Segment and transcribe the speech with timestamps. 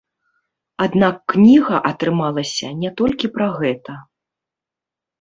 [0.85, 3.91] Аднак кніга атрымалася не толькі пра гэта.